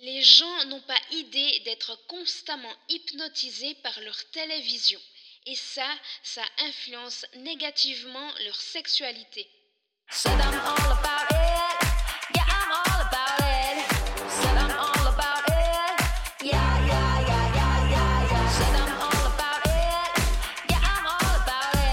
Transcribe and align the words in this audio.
Les 0.00 0.22
gens 0.22 0.64
n'ont 0.66 0.80
pas 0.82 1.00
idée 1.10 1.60
d'être 1.64 1.98
constamment 2.06 2.72
hypnotisés 2.88 3.74
par 3.82 3.98
leur 4.00 4.30
télévision. 4.30 5.00
Et 5.46 5.56
ça, 5.56 5.88
ça 6.22 6.42
influence 6.58 7.26
négativement 7.36 8.30
leur 8.44 8.56
sexualité. 8.56 9.48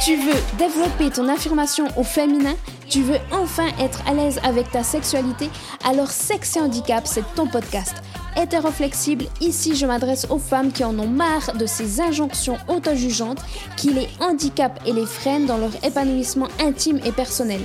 Tu 0.05 0.17
veux 0.17 0.39
développer 0.59 1.09
ton 1.09 1.27
affirmation 1.29 1.87
au 1.97 2.03
féminin? 2.03 2.53
Tu 2.87 3.01
veux 3.01 3.17
enfin 3.31 3.65
être 3.79 4.07
à 4.07 4.13
l'aise 4.13 4.39
avec 4.43 4.69
ta 4.69 4.83
sexualité? 4.83 5.49
Alors 5.83 6.11
Sexe 6.11 6.57
et 6.57 6.59
Handicap, 6.59 7.07
c'est 7.07 7.23
ton 7.33 7.47
podcast. 7.47 7.95
Hétéroflexible, 8.39 9.25
ici 9.41 9.75
je 9.75 9.87
m'adresse 9.87 10.27
aux 10.29 10.37
femmes 10.37 10.71
qui 10.71 10.83
en 10.83 10.99
ont 10.99 11.07
marre 11.07 11.53
de 11.57 11.65
ces 11.65 12.01
injonctions 12.01 12.59
auto-jugeantes 12.67 13.43
qui 13.77 13.89
les 13.89 14.07
handicapent 14.19 14.79
et 14.85 14.93
les 14.93 15.07
freinent 15.07 15.47
dans 15.47 15.57
leur 15.57 15.73
épanouissement 15.83 16.49
intime 16.59 16.99
et 17.03 17.11
personnel. 17.11 17.61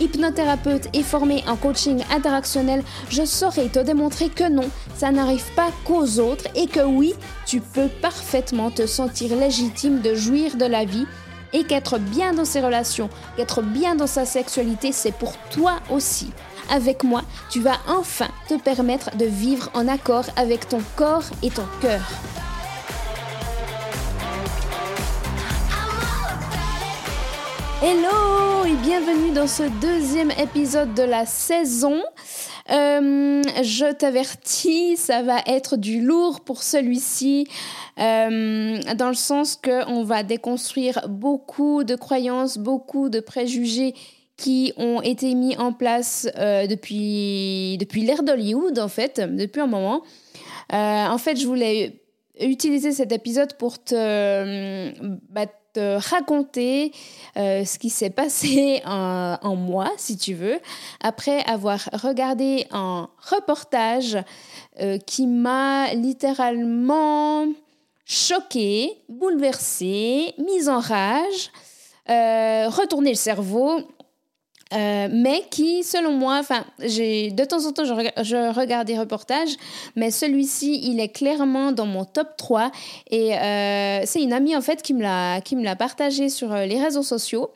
Hypnothérapeute 0.00 0.88
et 0.94 1.02
formée 1.02 1.44
en 1.46 1.56
coaching 1.56 2.02
interactionnel, 2.10 2.82
je 3.10 3.26
saurais 3.26 3.68
te 3.68 3.78
démontrer 3.80 4.30
que 4.30 4.48
non, 4.48 4.70
ça 4.96 5.10
n'arrive 5.10 5.52
pas 5.54 5.68
qu'aux 5.84 6.18
autres 6.20 6.46
et 6.54 6.68
que 6.68 6.80
oui, 6.80 7.12
tu 7.44 7.60
peux 7.60 7.88
parfaitement 8.00 8.70
te 8.70 8.86
sentir 8.86 9.36
légitime 9.36 10.00
de 10.00 10.14
jouir 10.14 10.56
de 10.56 10.64
la 10.64 10.86
vie 10.86 11.06
et 11.52 11.64
qu'être 11.64 11.98
bien 11.98 12.32
dans 12.32 12.44
ses 12.44 12.60
relations, 12.60 13.10
qu'être 13.36 13.62
bien 13.62 13.94
dans 13.94 14.06
sa 14.06 14.24
sexualité, 14.24 14.92
c'est 14.92 15.12
pour 15.12 15.36
toi 15.50 15.76
aussi. 15.90 16.32
Avec 16.70 17.04
moi, 17.04 17.22
tu 17.50 17.60
vas 17.60 17.76
enfin 17.88 18.28
te 18.48 18.54
permettre 18.54 19.16
de 19.16 19.26
vivre 19.26 19.70
en 19.74 19.88
accord 19.88 20.24
avec 20.36 20.68
ton 20.68 20.80
corps 20.96 21.24
et 21.42 21.50
ton 21.50 21.66
cœur. 21.80 22.02
Hello 27.82 28.64
et 28.64 28.76
bienvenue 28.76 29.32
dans 29.32 29.48
ce 29.48 29.64
deuxième 29.80 30.30
épisode 30.30 30.94
de 30.94 31.02
la 31.02 31.26
saison. 31.26 32.00
Euh, 32.70 33.42
je 33.62 33.92
t'avertis, 33.92 34.96
ça 34.96 35.22
va 35.22 35.38
être 35.46 35.76
du 35.76 36.00
lourd 36.00 36.40
pour 36.40 36.62
celui-ci, 36.62 37.46
euh, 37.98 38.78
dans 38.96 39.08
le 39.08 39.14
sens 39.14 39.56
qu'on 39.56 40.04
va 40.04 40.22
déconstruire 40.22 41.08
beaucoup 41.08 41.84
de 41.84 41.96
croyances, 41.96 42.58
beaucoup 42.58 43.08
de 43.08 43.20
préjugés 43.20 43.94
qui 44.36 44.72
ont 44.76 45.02
été 45.02 45.34
mis 45.34 45.56
en 45.56 45.72
place 45.72 46.28
euh, 46.38 46.66
depuis, 46.66 47.76
depuis 47.78 48.02
l'ère 48.02 48.22
d'Hollywood, 48.22 48.78
en 48.78 48.88
fait, 48.88 49.20
depuis 49.20 49.60
un 49.60 49.66
moment. 49.66 50.02
en 50.70 51.18
fait, 51.18 51.36
je 51.36 51.46
voulais 51.46 52.00
utiliser 52.40 52.92
cet 52.92 53.12
épisode 53.12 53.54
pour 53.54 53.82
te, 53.82 54.92
bah, 55.30 55.46
te 55.72 55.96
raconter 56.10 56.92
euh, 57.36 57.64
ce 57.64 57.78
qui 57.78 57.90
s'est 57.90 58.10
passé 58.10 58.82
en, 58.86 59.56
moi, 59.56 59.90
si 59.96 60.16
tu 60.16 60.34
veux, 60.34 60.60
après 61.00 61.42
avoir 61.44 61.80
regardé 61.92 62.66
un 62.70 63.08
reportage 63.30 64.18
euh, 64.80 64.98
qui 64.98 65.26
m'a 65.26 65.94
littéralement 65.94 67.46
choqué, 68.04 69.02
bouleversé, 69.08 70.34
mise 70.38 70.68
en 70.68 70.80
rage, 70.80 71.50
euh, 72.10 72.68
retourné 72.68 73.10
le 73.10 73.16
cerveau 73.16 73.80
euh, 74.74 75.08
mais 75.10 75.44
qui, 75.50 75.84
selon 75.84 76.12
moi, 76.12 76.38
enfin, 76.38 76.64
j'ai 76.80 77.30
de 77.30 77.44
temps 77.44 77.66
en 77.66 77.72
temps, 77.72 77.84
je, 77.84 78.52
regarde, 78.52 78.86
des 78.86 78.98
reportages, 78.98 79.56
mais 79.96 80.10
celui-ci, 80.10 80.80
il 80.84 81.00
est 81.00 81.08
clairement 81.08 81.72
dans 81.72 81.86
mon 81.86 82.04
top 82.04 82.36
3. 82.36 82.70
Et 83.10 83.34
euh, 83.36 84.02
c'est 84.04 84.22
une 84.22 84.32
amie, 84.32 84.56
en 84.56 84.62
fait, 84.62 84.82
qui 84.82 84.94
me 84.94 85.02
l'a 85.02 85.76
partagé 85.76 86.28
sur 86.28 86.52
euh, 86.52 86.64
les 86.64 86.80
réseaux 86.80 87.02
sociaux. 87.02 87.50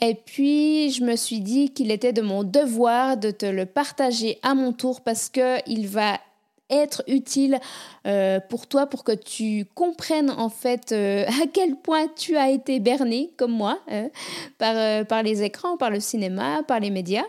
Et 0.00 0.14
puis, 0.14 0.90
je 0.90 1.02
me 1.02 1.16
suis 1.16 1.40
dit 1.40 1.70
qu'il 1.70 1.90
était 1.90 2.12
de 2.12 2.22
mon 2.22 2.44
devoir 2.44 3.16
de 3.16 3.30
te 3.30 3.46
le 3.46 3.66
partager 3.66 4.38
à 4.42 4.54
mon 4.54 4.72
tour 4.72 5.00
parce 5.00 5.28
qu'il 5.28 5.86
va 5.88 6.18
être 6.70 7.02
utile 7.06 7.58
euh, 8.06 8.40
pour 8.40 8.66
toi, 8.66 8.86
pour 8.86 9.04
que 9.04 9.12
tu 9.12 9.66
comprennes 9.74 10.30
en 10.30 10.48
fait 10.48 10.92
euh, 10.92 11.26
à 11.42 11.46
quel 11.52 11.76
point 11.76 12.06
tu 12.16 12.36
as 12.36 12.50
été 12.50 12.80
berné, 12.80 13.30
comme 13.36 13.52
moi, 13.52 13.78
hein, 13.90 14.08
par, 14.58 14.76
euh, 14.76 15.04
par 15.04 15.22
les 15.22 15.42
écrans, 15.42 15.76
par 15.76 15.90
le 15.90 16.00
cinéma, 16.00 16.62
par 16.66 16.80
les 16.80 16.90
médias. 16.90 17.26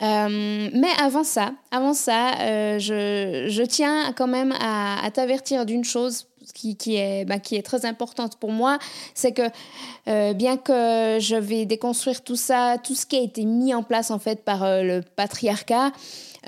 mais 0.00 0.92
avant 1.00 1.24
ça, 1.24 1.52
avant 1.70 1.94
ça, 1.94 2.32
je, 2.78 3.64
tiens 3.64 4.12
quand 4.16 4.26
même 4.26 4.52
à, 4.60 5.08
t'avertir 5.12 5.64
d'une 5.66 5.84
chose 5.84 6.26
qui, 6.52 6.76
qui, 6.76 6.96
est, 6.96 7.24
bah, 7.24 7.38
qui 7.38 7.56
est 7.56 7.62
très 7.62 7.86
importante 7.86 8.36
pour 8.36 8.52
moi, 8.52 8.78
c'est 9.14 9.32
que 9.32 10.32
bien 10.32 10.56
que 10.56 11.18
je 11.20 11.36
vais 11.36 11.66
déconstruire 11.66 12.22
tout 12.22 12.36
ça, 12.36 12.76
tout 12.82 12.94
ce 12.94 13.06
qui 13.06 13.16
a 13.16 13.20
été 13.20 13.44
mis 13.44 13.74
en 13.74 13.82
place 13.82 14.10
en 14.10 14.18
fait 14.18 14.44
par 14.44 14.60
le 14.62 15.00
patriarcat, 15.16 15.92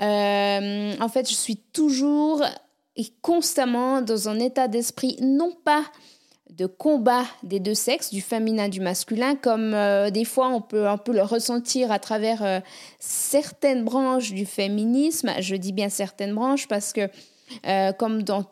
euh, 0.01 0.93
en 0.99 1.09
fait, 1.09 1.29
je 1.29 1.35
suis 1.35 1.57
toujours 1.57 2.43
et 2.95 3.07
constamment 3.21 4.01
dans 4.01 4.27
un 4.29 4.39
état 4.39 4.67
d'esprit, 4.67 5.17
non 5.21 5.51
pas 5.63 5.83
de 6.49 6.65
combat 6.65 7.23
des 7.43 7.59
deux 7.59 7.75
sexes, 7.75 8.09
du 8.09 8.21
féminin, 8.21 8.69
du 8.69 8.79
masculin, 8.79 9.35
comme 9.35 9.73
euh, 9.75 10.09
des 10.09 10.25
fois 10.25 10.47
on 10.47 10.61
peut 10.61 10.87
un 10.87 10.97
peu 10.97 11.13
le 11.13 11.21
ressentir 11.21 11.91
à 11.91 11.99
travers 11.99 12.43
euh, 12.43 12.59
certaines 12.99 13.83
branches 13.83 14.33
du 14.33 14.45
féminisme. 14.45 15.31
Je 15.39 15.55
dis 15.55 15.73
bien 15.73 15.89
certaines 15.89 16.33
branches 16.33 16.67
parce 16.67 16.93
que, 16.93 17.09
comme 17.97 18.23
dans 18.23 18.45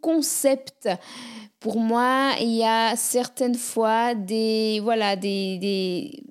concept, 0.00 0.88
pour 1.60 1.80
moi, 1.80 2.32
il 2.40 2.54
y 2.54 2.64
a 2.64 2.94
certaines 2.96 3.54
fois 3.54 4.14
des, 4.14 4.80
voilà, 4.82 5.16
des, 5.16 5.58
des 5.58 6.22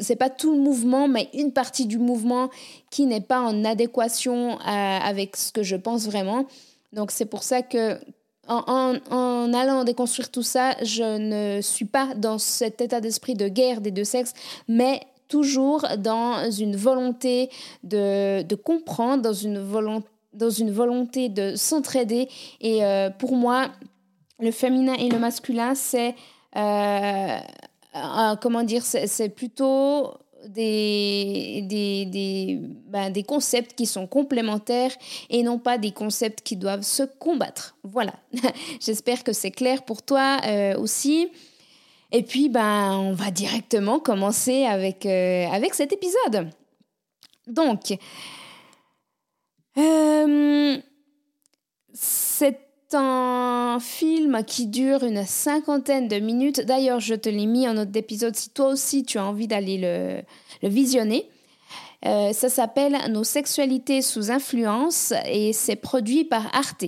c'est 0.00 0.16
pas 0.16 0.30
tout 0.30 0.54
mouvement, 0.54 1.08
mais 1.08 1.28
une 1.34 1.52
partie 1.52 1.86
du 1.86 1.98
mouvement 1.98 2.48
qui 2.90 3.06
n'est 3.06 3.20
pas 3.20 3.40
en 3.40 3.64
adéquation 3.64 4.52
euh, 4.52 4.56
avec 4.58 5.36
ce 5.36 5.52
que 5.52 5.62
je 5.62 5.76
pense 5.76 6.06
vraiment. 6.06 6.46
Donc 6.92 7.10
c'est 7.10 7.26
pour 7.26 7.42
ça 7.42 7.62
que 7.62 7.98
en, 8.48 8.96
en, 9.10 9.54
allant 9.54 9.84
déconstruire 9.84 10.30
tout 10.30 10.42
ça, 10.42 10.74
je 10.82 11.18
ne 11.18 11.60
suis 11.60 11.84
pas 11.84 12.14
dans 12.16 12.38
cet 12.38 12.80
état 12.80 13.00
d'esprit 13.00 13.34
de 13.34 13.48
guerre 13.48 13.80
des 13.80 13.92
deux 13.92 14.04
sexes, 14.04 14.32
mais 14.66 15.00
toujours 15.28 15.86
dans 15.98 16.50
une 16.50 16.74
volonté 16.74 17.50
de 17.84 18.54
comprendre, 18.56 19.22
dans 19.22 19.32
une, 19.32 19.58
volonté, 19.58 20.08
dans 20.34 20.50
une 20.50 20.70
volonté 20.70 21.28
de 21.28 21.54
s'entraider. 21.56 22.28
Et 22.60 22.84
euh, 22.84 23.10
pour 23.10 23.36
moi, 23.36 23.70
le 24.38 24.50
féminin 24.50 24.94
et 24.94 25.08
le 25.08 25.18
masculin, 25.18 25.74
c'est... 25.74 26.14
Euh, 26.56 27.38
comment 28.40 28.62
dire, 28.62 28.82
c'est 28.84 29.28
plutôt 29.28 30.14
des, 30.48 31.62
des, 31.66 32.58
ben, 32.86 33.10
des, 33.10 33.22
concepts 33.22 33.74
qui 33.74 33.86
sont 33.86 34.06
complémentaires 34.06 34.92
et 35.28 35.42
non 35.42 35.58
pas 35.58 35.78
des 35.78 35.92
concepts 35.92 36.40
qui 36.42 36.56
doivent 36.56 36.82
se 36.82 37.02
combattre. 37.02 37.76
Voilà. 37.84 38.14
J'espère 38.80 39.24
que 39.24 39.32
c'est 39.32 39.50
clair 39.50 39.82
pour 39.84 40.02
toi 40.02 40.38
euh, 40.46 40.78
aussi. 40.78 41.28
Et 42.12 42.22
puis, 42.22 42.48
ben, 42.48 42.92
on 42.96 43.12
va 43.12 43.30
directement 43.30 43.98
commencer 43.98 44.64
avec, 44.64 45.06
avec 45.06 45.74
cet 45.74 45.92
épisode. 45.92 46.50
Donc, 47.46 47.94
euh, 49.78 50.76
cette 51.92 52.68
un 52.94 53.78
film 53.80 54.44
qui 54.46 54.66
dure 54.66 55.02
une 55.02 55.24
cinquantaine 55.24 56.08
de 56.08 56.18
minutes. 56.18 56.60
D'ailleurs, 56.60 57.00
je 57.00 57.14
te 57.14 57.30
l'ai 57.30 57.46
mis 57.46 57.66
en 57.66 57.78
autre 57.78 57.92
épisode 57.94 58.36
si 58.36 58.50
toi 58.50 58.66
aussi 58.66 59.02
tu 59.02 59.16
as 59.16 59.24
envie 59.24 59.46
d'aller 59.46 59.78
le, 59.78 60.68
visionner. 60.68 61.26
Euh, 62.04 62.34
ça 62.34 62.50
s'appelle 62.50 62.98
Nos 63.10 63.24
sexualités 63.24 64.02
sous 64.02 64.30
influence 64.30 65.14
et 65.24 65.54
c'est 65.54 65.76
produit 65.76 66.24
par 66.24 66.54
Arte. 66.54 66.84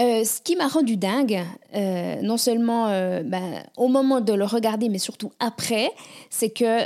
Euh, 0.00 0.24
ce 0.24 0.40
qui 0.40 0.56
m'a 0.56 0.66
rendu 0.66 0.96
dingue, 0.96 1.44
non 2.20 2.38
seulement 2.38 2.88
ben, 3.22 3.62
au 3.76 3.86
moment 3.86 4.20
de 4.20 4.32
le 4.32 4.46
regarder, 4.46 4.88
mais 4.88 4.98
surtout 4.98 5.30
après, 5.38 5.92
c'est 6.28 6.50
que 6.50 6.80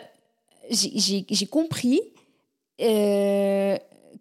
j'ai 0.70 1.46
compris 1.46 2.02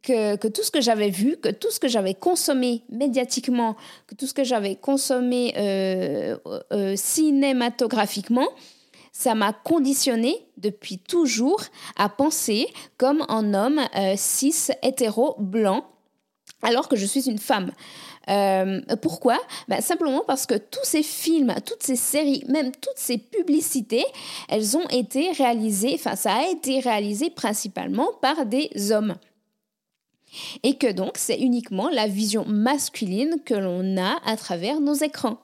que, 0.01 0.47
tout 0.47 0.63
ce 0.63 0.71
que 0.71 0.81
j'avais 0.81 1.09
vu, 1.09 1.37
que 1.37 1.49
tout 1.49 1.71
ce 1.71 1.79
que 1.79 1.87
j'avais 1.87 2.13
consommé 2.13 2.83
médiatiquement, 2.89 3.75
que 4.07 4.15
tout 4.15 4.27
ce 4.27 4.33
que 4.33 4.43
j'avais 4.43 4.75
consommé 4.75 5.53
euh, 5.57 6.37
euh, 6.71 6.95
cinématographiquement, 6.95 8.47
ça 9.11 9.35
m'a 9.35 9.53
conditionné 9.53 10.35
depuis 10.57 10.97
toujours 10.97 11.61
à 11.97 12.09
penser 12.09 12.67
comme 12.97 13.25
un 13.27 13.53
homme 13.53 13.81
euh, 13.95 14.13
cis, 14.15 14.69
hétéro, 14.81 15.35
blanc, 15.37 15.85
alors 16.63 16.87
que 16.87 16.95
je 16.95 17.05
suis 17.05 17.29
une 17.29 17.39
femme. 17.39 17.71
pourquoi? 19.01 19.37
Ben, 19.67 19.81
Simplement 19.81 20.23
parce 20.25 20.45
que 20.45 20.55
tous 20.55 20.83
ces 20.83 21.03
films, 21.03 21.53
toutes 21.65 21.83
ces 21.83 21.95
séries, 21.95 22.43
même 22.47 22.71
toutes 22.71 22.97
ces 22.97 23.17
publicités, 23.17 24.05
elles 24.47 24.77
ont 24.77 24.87
été 24.89 25.31
réalisées, 25.31 25.93
enfin 25.95 26.15
ça 26.15 26.33
a 26.33 26.47
été 26.47 26.79
réalisé 26.79 27.29
principalement 27.29 28.09
par 28.21 28.45
des 28.45 28.91
hommes. 28.91 29.15
Et 30.63 30.75
que 30.75 30.91
donc 30.91 31.13
c'est 31.17 31.39
uniquement 31.39 31.89
la 31.89 32.07
vision 32.07 32.45
masculine 32.45 33.37
que 33.45 33.53
l'on 33.53 33.97
a 33.97 34.17
à 34.25 34.37
travers 34.37 34.79
nos 34.79 34.93
écrans. 34.93 35.37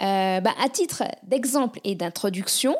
Euh, 0.00 0.40
bah, 0.40 0.52
à 0.62 0.68
titre 0.68 1.04
d'exemple 1.22 1.80
et 1.84 1.94
d'introduction, 1.94 2.76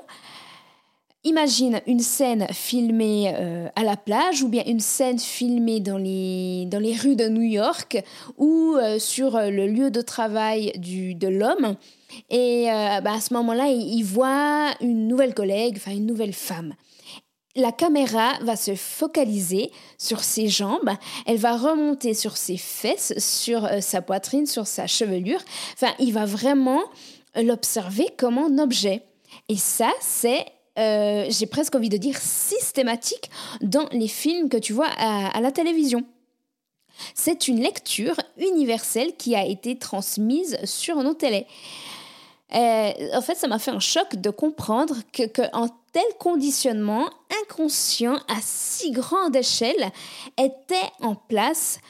Imagine 1.25 1.81
une 1.89 1.99
scène 1.99 2.47
filmée 2.53 3.35
euh, 3.35 3.67
à 3.75 3.83
la 3.83 3.97
plage 3.97 4.45
ou 4.45 4.49
bien 4.49 4.63
une 4.65 4.79
scène 4.79 5.19
filmée 5.19 5.81
dans 5.81 5.99
les, 5.99 6.69
rues 7.03 7.17
de 7.17 7.27
New 7.29 7.43
York 7.43 8.01
ou 8.39 8.77
euh, 8.77 9.01
sur 9.01 9.33
le 9.33 9.67
lieu 9.67 9.91
de 9.91 10.03
travail 10.03 10.71
de 10.79 11.27
l'homme. 11.27 11.75
Et 12.31 12.67
bah, 13.03 13.15
à 13.15 13.21
ce 13.21 13.35
moment-là, 13.35 13.67
il, 13.67 14.05
voit 14.05 14.71
une 14.81 15.09
nouvelle 15.09 15.35
collègue, 15.35 15.79
enfin 15.79 15.97
une 15.97 16.07
nouvelle 16.07 16.33
femme 16.33 16.75
la 17.56 17.73
caméra 17.73 18.35
va 18.43 18.55
se 18.55 18.75
focaliser 18.75 19.73
sur 19.99 20.23
ses 20.23 20.49
jambes, 20.49 20.91
elle 21.26 21.38
va 21.38 21.56
remonter 21.56 22.14
sur 22.14 22.37
ses 22.37 22.56
fesses, 22.56 23.14
sur 23.19 23.64
euh, 23.64 23.81
sa 23.81 24.03
poitrine, 24.03 24.47
sur 24.47 24.67
sa 24.67 24.87
chevelure. 24.87 25.41
Enfin, 25.75 25.93
il 25.99 26.12
va 26.12 26.26
vraiment 26.26 26.82
l'observer 27.35 28.08
comme 28.17 28.38
un 28.38 28.58
objet. 28.58 29.03
Et 29.49 29.56
ça, 29.56 29.91
c'est, 30.00 30.44
euh, 30.79 31.26
j'ai 31.29 31.47
presque 31.47 31.75
envie 31.75 31.88
de 31.88 31.97
dire, 31.97 32.17
systématique 32.19 33.31
dans 33.61 33.88
les 33.93 34.08
films 34.08 34.49
que 34.49 34.56
tu 34.56 34.73
vois 34.73 34.88
à, 34.99 35.41
la 35.41 35.53
télévision. 35.53 36.05
C'est 37.14 37.49
une 37.49 37.61
lecture 37.61 38.17
universelle 38.38 39.17
qui 39.17 39.35
a 39.35 39.44
été 39.44 39.79
transmise 39.79 40.58
sur 40.64 40.97
nos 41.03 41.14
télés. 41.14 41.47
Euh, 42.54 42.93
en 43.14 43.22
fait, 43.22 43.34
ça 43.34 43.48
m'a 43.48 43.58
fait 43.58 43.72
un 43.72 43.81
choc 43.81 44.16
de 44.16 44.31
comprendre 44.31 44.96
que, 45.12 45.25
que 45.25 45.43
tel 45.93 46.04
conditionnement 46.19 47.10
inconscient 47.43 48.16
à 48.28 48.37
si 48.40 48.93
grande 48.93 49.34
échelle 49.34 49.90
était 50.37 50.90
en 51.00 51.14
place 51.14 51.81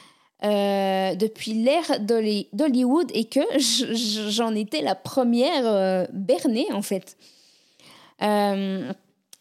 euh, 0.43 1.15
depuis 1.15 1.53
l'ère 1.53 1.99
d'Hollywood 1.99 3.09
et 3.15 3.25
que 3.25 3.39
j'en 4.29 4.53
étais 4.53 4.81
la 4.81 4.93
première 4.93 5.65
euh, 5.65 6.05
bernée 6.13 6.67
en 6.71 6.83
fait. 6.83 7.17
Euh, 8.21 8.91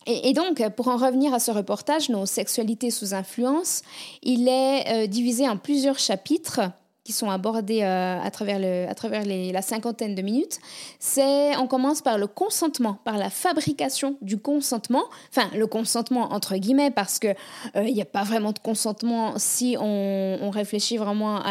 et, 0.06 0.32
donc, 0.32 0.66
pour 0.76 0.88
en 0.88 0.96
revenir 0.96 1.34
à 1.34 1.40
ce 1.40 1.50
reportage, 1.50 2.08
Nos 2.08 2.26
sexualités 2.26 2.90
sous 2.90 3.12
influence, 3.12 3.82
il 4.22 4.48
est 4.48 5.08
divisé 5.08 5.48
en 5.48 5.56
plusieurs 5.56 5.98
chapitres 5.98 6.60
qui 7.06 7.12
sont 7.12 7.31
abordés 7.31 7.82
euh, 7.82 8.20
à 8.20 8.31
travers, 8.32 8.58
le, 8.58 8.88
à 8.91 8.94
travers 8.97 9.25
la 9.25 9.62
cinquantaine 9.62 10.17
de 10.17 10.23
minutes, 10.23 10.58
c'est 10.99 11.56
on 11.56 11.69
commence 11.69 12.03
par 12.03 12.19
le 12.19 12.26
consentement, 12.26 12.99
par 13.05 13.17
la 13.17 13.31
fabrication 13.31 14.17
du 14.23 14.38
consentement, 14.38 15.05
enfin 15.31 15.49
le 15.56 15.69
consentement 15.69 16.32
entre 16.32 16.56
guillemets 16.56 16.91
parce 16.91 17.20
que 17.20 17.29
euh, 17.29 17.85
il 17.87 17.94
n'y 17.94 18.03
a 18.03 18.06
pas 18.06 18.25
vraiment 18.25 18.50
de 18.50 18.58
consentement 18.58 19.35
si 19.37 19.76
on, 19.79 20.50
réfléchit 20.50 20.97
vraiment 20.97 21.43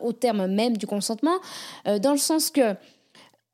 au 0.00 0.12
terme 0.12 0.46
même 0.46 0.76
du 0.76 0.86
consentement, 0.86 1.36
euh, 1.86 1.98
dans 1.98 2.12
le 2.12 2.18
sens 2.18 2.50
que 2.50 2.74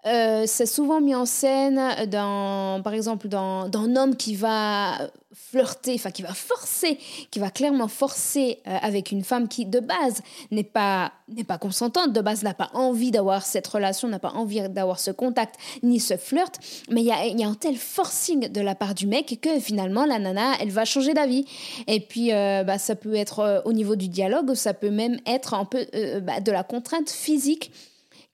euh, 0.06 0.44
c'est 0.46 0.66
souvent 0.66 1.00
mis 1.00 1.14
en 1.14 1.26
scène 1.26 1.80
dans, 2.08 2.80
par 2.82 2.94
exemple, 2.94 3.28
dans, 3.28 3.70
un 3.74 3.96
homme 3.96 4.16
qui 4.16 4.34
va 4.34 5.10
flirter, 5.32 5.94
enfin 5.94 6.10
qui 6.10 6.22
va 6.22 6.32
forcer, 6.32 6.98
qui 7.30 7.38
va 7.38 7.50
clairement 7.50 7.88
forcer 7.88 8.60
euh, 8.66 8.76
avec 8.82 9.10
une 9.10 9.22
femme 9.22 9.48
qui 9.48 9.66
de 9.66 9.80
base 9.80 10.22
n'est 10.50 10.64
pas 10.64 11.12
n'est 11.28 11.44
pas 11.44 11.58
consentante, 11.58 12.12
de 12.12 12.20
base 12.20 12.42
n'a 12.42 12.54
pas 12.54 12.70
envie 12.72 13.10
d'avoir 13.10 13.44
cette 13.44 13.66
relation, 13.66 14.08
n'a 14.08 14.18
pas 14.18 14.32
envie 14.32 14.68
d'avoir 14.68 14.98
ce 14.98 15.10
contact 15.10 15.56
ni 15.82 16.00
ce 16.00 16.16
flirt, 16.16 16.58
mais 16.90 17.02
il 17.02 17.06
y 17.06 17.12
a, 17.12 17.26
y 17.26 17.44
a, 17.44 17.48
un 17.48 17.54
tel 17.54 17.76
forcing 17.76 18.48
de 18.50 18.60
la 18.60 18.74
part 18.74 18.94
du 18.94 19.06
mec 19.06 19.38
que 19.40 19.60
finalement 19.60 20.06
la 20.06 20.18
nana 20.18 20.54
elle 20.60 20.70
va 20.70 20.84
changer 20.84 21.14
d'avis. 21.14 21.44
Et 21.86 22.00
puis 22.00 22.32
euh, 22.32 22.64
bah, 22.64 22.78
ça 22.78 22.94
peut 22.94 23.14
être 23.14 23.62
au 23.64 23.72
niveau 23.72 23.96
du 23.96 24.08
dialogue, 24.08 24.54
ça 24.54 24.72
peut 24.74 24.90
même 24.90 25.18
être 25.26 25.54
un 25.54 25.64
peu 25.64 25.86
bah, 26.22 26.40
de 26.40 26.52
la 26.52 26.62
contrainte 26.62 27.10
physique 27.10 27.70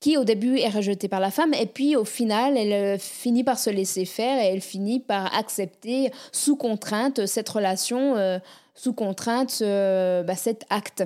qui 0.00 0.16
au 0.16 0.24
début 0.24 0.58
est 0.58 0.68
rejetée 0.68 1.08
par 1.08 1.20
la 1.20 1.30
femme 1.30 1.54
et 1.54 1.66
puis 1.66 1.96
au 1.96 2.04
final 2.04 2.56
elle 2.56 2.72
euh, 2.72 2.98
finit 2.98 3.44
par 3.44 3.58
se 3.58 3.70
laisser 3.70 4.04
faire 4.04 4.42
et 4.42 4.48
elle 4.48 4.60
finit 4.60 5.00
par 5.00 5.34
accepter 5.34 6.10
sous 6.32 6.56
contrainte 6.56 7.26
cette 7.26 7.48
relation, 7.48 8.16
euh, 8.16 8.38
sous 8.74 8.92
contrainte 8.92 9.62
bah, 9.62 10.36
cet 10.36 10.64
acte. 10.70 11.04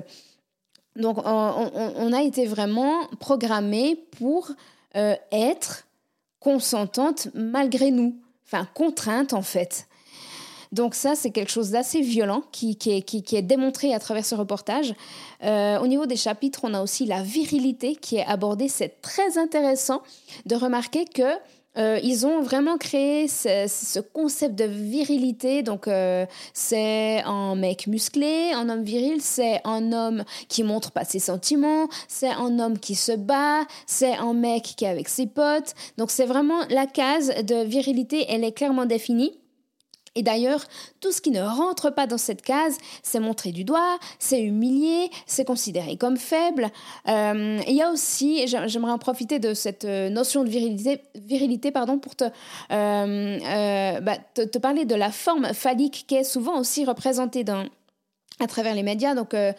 Donc 0.95 1.19
on, 1.25 2.13
a 2.13 2.21
été 2.21 2.45
vraiment 2.45 3.07
programmé 3.19 3.95
pour 4.17 4.51
euh, 4.97 5.15
être 5.31 5.87
consentante 6.39 7.29
malgré 7.33 7.91
nous, 7.91 8.17
enfin 8.45 8.67
contrainte 8.73 9.33
en 9.33 9.41
fait. 9.41 9.87
Donc 10.71 10.95
ça, 10.95 11.15
c'est 11.15 11.31
quelque 11.31 11.51
chose 11.51 11.71
d'assez 11.71 12.01
violent 12.01 12.43
qui, 12.51 12.77
est, 12.85 13.41
démontré 13.41 13.93
à 13.93 13.99
travers 13.99 14.25
ce 14.25 14.35
reportage. 14.35 14.93
Euh, 15.43 15.79
au 15.79 15.87
niveau 15.87 16.05
des 16.05 16.15
chapitres, 16.15 16.61
on 16.63 16.73
a 16.73 16.81
aussi 16.81 17.05
la 17.05 17.23
virilité 17.23 17.95
qui 17.95 18.17
est 18.17 18.25
abordée. 18.25 18.69
C'est 18.69 19.01
très 19.01 19.37
intéressant 19.37 20.01
de 20.45 20.55
remarquer 20.55 21.05
que 21.05 21.23
euh, 21.77 21.99
ils 22.03 22.25
ont 22.25 22.41
vraiment 22.41 22.77
créé 22.77 23.27
ce, 23.27 23.99
concept 23.99 24.55
de 24.55 24.65
virilité. 24.65 25.61
Donc, 25.61 25.87
euh, 25.87 26.25
c'est 26.53 27.21
un 27.25 27.55
mec 27.55 27.87
musclé, 27.87 28.51
un 28.53 28.69
homme 28.69 28.83
viril, 28.83 29.21
c'est 29.21 29.61
un 29.65 29.91
homme 29.91 30.23
qui 30.47 30.63
montre 30.63 30.91
pas 30.91 31.03
ses 31.05 31.19
sentiments, 31.19 31.87
c'est 32.07 32.31
un 32.31 32.59
homme 32.59 32.77
qui 32.77 32.95
se 32.95 33.13
bat, 33.13 33.65
c'est 33.87 34.15
un 34.15 34.33
mec 34.33 34.63
qui 34.75 34.85
est 34.85 34.89
avec 34.89 35.07
ses 35.07 35.27
potes. 35.27 35.73
Donc, 35.97 36.11
c'est 36.11 36.25
vraiment 36.25 36.61
la 36.69 36.87
case 36.87 37.33
de 37.43 37.63
virilité, 37.63 38.25
elle 38.29 38.43
est 38.43 38.51
clairement 38.53 38.85
définie. 38.85 39.40
Et 40.15 40.23
d'ailleurs, 40.23 40.65
tout 40.99 41.13
ce 41.13 41.21
qui 41.21 41.31
ne 41.31 41.41
rentre 41.41 41.89
pas 41.89 42.05
dans 42.05 42.17
cette 42.17 42.41
case, 42.41 42.77
c'est 43.01 43.21
montré 43.21 43.53
du 43.53 43.63
doigt, 43.63 43.97
c'est 44.19 44.41
humilié, 44.41 45.09
c'est 45.25 45.45
considéré 45.45 45.95
comme 45.95 46.17
faible. 46.17 46.69
Euh, 47.07 47.59
il 47.65 47.73
y 47.73 47.81
a 47.81 47.89
aussi, 47.89 48.45
j'aimerais 48.45 48.91
en 48.91 48.97
profiter 48.97 49.39
de 49.39 49.53
cette 49.53 49.85
euh, 49.85 50.09
notion 50.09 50.43
de 50.43 50.49
virilité, 50.49 51.01
virilité 51.15 51.71
pardon, 51.71 51.97
pour 51.97 52.13
euh, 52.21 53.99
bah, 54.01 54.17
te, 54.33 54.41
te, 54.41 54.57
parler 54.57 54.83
de 54.83 54.95
la 54.95 55.11
forme 55.11 55.53
phallique 55.53 56.03
qui 56.07 56.15
est 56.15 56.25
souvent 56.25 56.59
aussi 56.59 56.83
représentée 56.83 57.45
dans, 57.45 57.65
à 58.41 58.47
travers 58.47 58.75
les 58.75 58.83
médias. 58.83 59.15
Donc, 59.15 59.33
euh, 59.33 59.53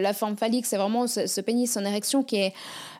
la 0.00 0.12
forme 0.14 0.36
phallique, 0.36 0.66
c'est 0.66 0.76
vraiment 0.76 1.06
ce, 1.06 1.40
pénis 1.40 1.76
en 1.76 1.84
érection 1.84 2.22
qui 2.22 2.36
est, 2.36 2.54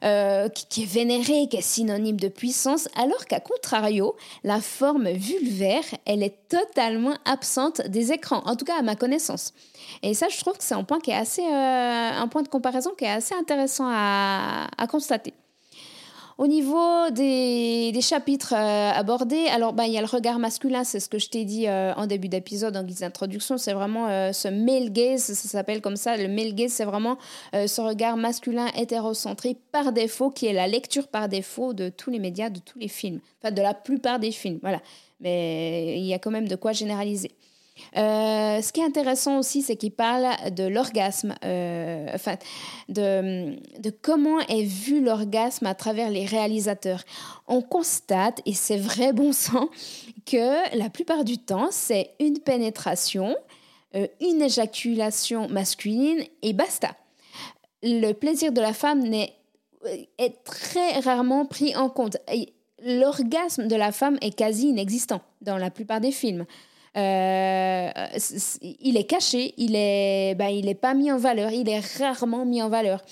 euh, 0.05 0.49
qui, 0.49 0.82
est 0.82 0.87
vénéré, 0.87 1.49
qui 1.49 1.56
est 1.56 1.62
synonyme 1.62 2.19
de 2.19 2.29
puissance, 2.29 2.88
alors 2.96 3.26
qu'à 3.26 3.40
contrario, 3.40 4.17
la 4.44 4.61
forme 4.61 5.08
vulvaire, 5.11 5.84
elle 6.06 6.23
est 6.23 6.49
totalement 6.49 7.14
absente 7.25 7.82
des 7.88 8.12
écrans, 8.12 8.43
en 8.46 8.56
tout 8.56 8.64
cas 8.64 8.79
à 8.79 8.82
ma 8.82 8.96
connaissance. 8.96 9.55
Et 10.02 10.14
ça, 10.14 10.29
je 10.29 10.38
trouve 10.38 10.56
que 10.56 10.64
c'est 10.64 10.75
un 10.75 10.84
point 10.84 11.00
qui 11.00 11.11
est 11.11 11.17
assez, 11.17 11.43
euh, 11.43 12.11
un 12.23 12.29
point 12.29 12.43
de 12.43 12.49
comparaison 12.49 12.91
qui 12.96 13.05
est 13.05 13.10
assez 13.10 13.34
intéressant 13.34 13.86
à 13.89 14.86
constater. 14.89 15.34
Au 16.39 16.46
niveau 16.46 17.10
des, 17.10 17.93
chapitres 18.01 18.55
euh, 18.55 18.91
abordés, 18.91 19.46
alors 19.46 19.72
bah, 19.72 19.86
il 19.86 19.93
y 19.93 19.98
a 19.98 20.01
le 20.01 20.06
regard 20.06 20.39
masculin, 20.39 20.82
c'est 20.82 20.98
ce 20.98 21.08
que 21.08 21.19
je 21.19 21.29
t'ai 21.29 21.44
dit 21.44 21.69
euh, 21.69 21.93
en 21.94 22.06
début 22.06 22.29
d'épisode 22.29 22.77
en 22.77 22.82
guise 22.82 23.01
d'introduction, 23.01 23.58
c'est 23.58 23.74
vraiment 23.74 24.08
euh, 24.08 24.32
ce 24.32 24.48
male 24.48 24.91
gaze, 24.91 25.22
ça 25.22 25.48
s'appelle 25.48 25.81
comme 25.81 25.96
ça, 25.96 26.17
le 26.17 26.29
male 26.29 26.55
gaze, 26.55 26.72
c'est 26.72 26.84
vraiment 26.84 27.19
ce 27.53 27.81
regard 27.81 28.17
masculin 28.17 28.67
hétérocentré 28.77 29.56
par 29.72 29.93
défaut, 29.93 30.31
qui 30.31 30.46
est 30.46 30.53
la 30.53 30.67
lecture 30.67 31.08
par 31.08 31.29
défaut 31.29 31.74
de 31.74 31.91
tous 31.91 32.10
les 32.10 32.19
médias, 32.19 32.48
de 32.48 32.60
tous 32.60 32.79
les 32.79 32.89
films, 32.89 33.20
enfin 33.41 33.53
de 33.53 33.62
la 33.62 33.74
plupart 33.74 34.19
des 34.19 34.32
films, 34.32 34.58
voilà. 34.62 34.81
Mais 35.20 35.98
il 35.98 36.05
y 36.05 36.15
a 36.15 36.19
quand 36.19 36.31
même 36.31 36.48
de 36.48 36.56
quoi 36.56 36.72
généraliser. 36.72 37.31
Euh, 37.96 38.62
ce 38.62 38.72
qui 38.72 38.81
est 38.81 38.84
intéressant 38.84 39.38
aussi, 39.38 39.62
c'est 39.62 39.76
qu'il 39.76 39.93
parle 39.93 40.26
de 40.52 40.64
l'orgasme, 40.64 41.34
euh, 41.44 42.06
enfin, 42.14 42.36
de, 42.88 43.58
comment 44.00 44.41
est 44.41 44.64
vu 44.64 45.02
l'orgasme 45.02 45.67
à 45.67 45.74
travers 45.74 46.10
les 46.10 46.24
réalisateurs. 46.24 47.02
On 47.48 47.60
constate, 47.62 48.41
et 48.46 48.55
c'est 48.55 48.79
vrai 48.79 49.12
bon 49.12 49.32
sang, 49.32 49.69
que 50.26 50.76
la 50.76 50.88
plupart 50.91 51.24
du 51.24 51.38
temps, 51.38 51.69
c'est 51.70 52.10
une 52.20 52.38
pénétration, 52.38 53.36
euh, 53.94 54.06
une 54.20 54.43
éjaculation 54.43 55.48
masculine 55.48 56.22
et 56.43 56.52
basta. 56.52 56.94
Le 57.82 58.12
plaisir 58.12 58.52
de 58.52 58.60
la 58.60 58.72
femme 58.72 59.05
est 59.12 60.44
très 60.44 61.00
rarement 61.00 61.46
pris 61.46 61.74
en 61.74 61.88
compte. 61.88 62.17
L'orgasme 62.84 63.67
de 63.67 63.74
la 63.74 63.91
femme 63.91 64.19
est 64.20 64.36
quasi 64.36 64.69
inexistant 64.69 65.20
dans 65.41 65.58
la 65.58 65.70
plupart 65.70 66.00
des 66.00 66.12
films. 66.12 66.46
Euh, 66.96 67.91
il 68.63 68.96
est 68.96 69.05
caché, 69.05 69.55
il 69.56 69.75
est, 69.75 70.34
ben, 70.34 70.49
il 70.49 70.69
est 70.69 70.75
pas 70.75 70.94
mis 70.94 71.11
en 71.11 71.19
valeur, 71.19 71.51
il 71.51 71.69
est 71.69 71.81
rarement 71.99 72.44
mis 72.44 72.63
en 72.63 72.69
valeur. 72.69 73.03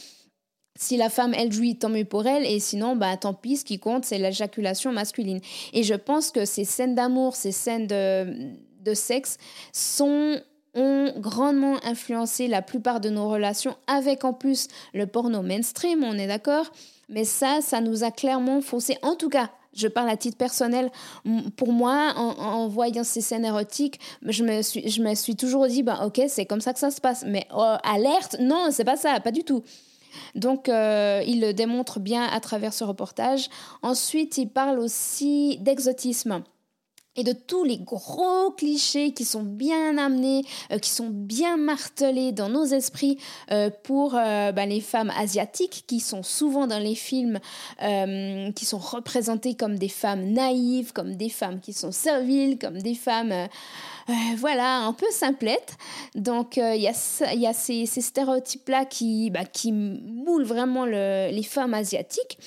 Si 0.78 0.96
la 0.96 1.10
femme, 1.10 1.34
elle 1.34 1.52
jouit, 1.52 1.76
tant 1.76 1.88
mieux 1.88 2.04
pour 2.04 2.26
elle, 2.26 2.46
et 2.46 2.60
sinon, 2.60 2.96
bah, 2.96 3.16
tant 3.16 3.34
pis, 3.34 3.58
ce 3.58 3.64
qui 3.64 3.78
compte, 3.78 4.04
c'est 4.04 4.18
l'éjaculation 4.18 4.92
masculine. 4.92 5.40
Et 5.72 5.82
je 5.82 5.94
pense 5.94 6.30
que 6.30 6.44
ces 6.44 6.64
scènes 6.64 6.94
d'amour, 6.94 7.36
ces 7.36 7.52
scènes 7.52 7.86
de, 7.86 8.52
de 8.80 8.94
sexe 8.94 9.36
sont 9.72 10.40
ont 10.74 11.12
grandement 11.16 11.84
influencé 11.84 12.46
la 12.46 12.62
plupart 12.62 13.00
de 13.00 13.10
nos 13.10 13.28
relations, 13.28 13.76
avec 13.88 14.24
en 14.24 14.32
plus 14.32 14.68
le 14.94 15.06
porno 15.06 15.42
mainstream, 15.42 16.04
on 16.04 16.16
est 16.16 16.28
d'accord? 16.28 16.70
Mais 17.08 17.24
ça, 17.24 17.58
ça 17.60 17.80
nous 17.80 18.04
a 18.04 18.12
clairement 18.12 18.60
faussé, 18.60 18.96
en 19.02 19.16
tout 19.16 19.28
cas 19.28 19.50
je 19.74 19.88
parle 19.88 20.08
à 20.10 20.16
titre 20.16 20.36
personnel. 20.36 20.90
Pour 21.56 21.72
moi, 21.72 22.12
en, 22.16 22.68
voyant 22.68 23.04
ces 23.04 23.20
scènes 23.20 23.44
érotiques, 23.44 24.00
je 24.26 24.44
me 24.44 24.62
suis, 24.62 24.88
je 24.88 25.02
me 25.02 25.14
suis 25.14 25.36
toujours 25.36 25.66
dit, 25.66 25.82
bah, 25.82 26.00
ok, 26.04 26.22
c'est 26.28 26.46
comme 26.46 26.60
ça 26.60 26.72
que 26.72 26.78
ça 26.78 26.90
se 26.90 27.00
passe. 27.00 27.24
Mais 27.26 27.46
oh, 27.54 27.76
alerte, 27.82 28.36
non, 28.40 28.68
c'est 28.70 28.84
pas 28.84 28.96
ça, 28.96 29.20
pas 29.20 29.32
du 29.32 29.44
tout. 29.44 29.62
Donc, 30.34 30.68
euh, 30.68 31.22
il 31.26 31.40
le 31.40 31.52
démontre 31.52 32.00
bien 32.00 32.24
à 32.24 32.40
travers 32.40 32.72
ce 32.72 32.84
reportage. 32.84 33.48
Ensuite, 33.82 34.38
il 34.38 34.48
parle 34.48 34.78
aussi 34.78 35.58
d'exotisme 35.60 36.42
et 37.16 37.24
de 37.24 37.32
tous 37.32 37.64
les 37.64 37.78
gros 37.78 38.52
clichés 38.52 39.12
qui 39.12 39.24
sont 39.24 39.42
bien 39.42 39.98
amenés, 39.98 40.42
euh, 40.70 40.78
qui 40.78 40.90
sont 40.90 41.08
bien 41.10 41.56
martelés 41.56 42.30
dans 42.30 42.48
nos 42.48 42.64
esprits 42.64 43.18
euh, 43.50 43.68
pour 43.82 44.14
euh, 44.14 44.52
bah, 44.52 44.64
les 44.64 44.80
femmes 44.80 45.10
asiatiques 45.16 45.84
qui 45.88 45.98
sont 45.98 46.22
souvent 46.22 46.68
dans 46.68 46.78
les 46.78 46.94
films, 46.94 47.40
qui 48.54 48.64
sont 48.64 48.78
représentées 48.78 49.54
comme 49.54 49.78
des 49.78 49.88
femmes 49.88 50.32
naïves, 50.32 50.92
comme 50.92 51.16
des 51.16 51.28
femmes 51.28 51.60
qui 51.60 51.72
sont 51.72 51.92
serviles, 51.92 52.58
comme 52.58 52.80
des 52.80 52.94
femmes, 52.94 53.48
voilà, 54.36 54.78
un 54.78 54.92
peu 54.92 55.10
simplettes. 55.10 55.76
Donc 56.14 56.56
il 56.56 56.80
y 56.80 56.88
a, 56.88 57.52
ces, 57.52 57.86
stéréotypes-là 57.86 58.84
qui, 58.84 59.30
bah, 59.30 59.44
qui 59.44 59.72
moulent 59.72 60.44
vraiment 60.44 60.84
les 60.84 61.42
femmes 61.42 61.74
asiatiques. 61.74 62.38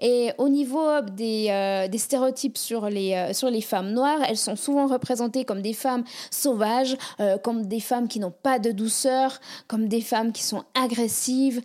Et 0.00 0.30
au 0.38 0.48
niveau 0.48 1.00
des, 1.00 1.46
euh, 1.50 1.88
des 1.88 1.98
stéréotypes 1.98 2.58
sur 2.58 2.88
les, 2.88 3.14
euh, 3.14 3.32
sur 3.32 3.50
les 3.50 3.60
femmes 3.60 3.92
noires, 3.92 4.20
elles 4.28 4.36
sont 4.36 4.56
souvent 4.56 4.86
représentées 4.86 5.44
comme 5.44 5.62
des 5.62 5.72
femmes 5.72 6.04
sauvages, 6.30 6.96
euh, 7.20 7.38
comme 7.38 7.66
des 7.66 7.80
femmes 7.80 8.08
qui 8.08 8.20
n'ont 8.20 8.32
pas 8.32 8.58
de 8.58 8.72
douceur, 8.72 9.40
comme 9.68 9.88
des 9.88 10.00
femmes 10.00 10.32
qui 10.32 10.42
sont 10.42 10.64
agressives. 10.74 11.62